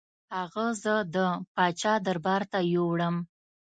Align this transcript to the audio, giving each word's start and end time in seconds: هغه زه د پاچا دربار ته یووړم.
هغه 0.37 0.65
زه 0.83 0.93
د 1.15 1.17
پاچا 1.53 1.93
دربار 2.05 2.41
ته 2.51 2.59
یووړم. 2.73 3.15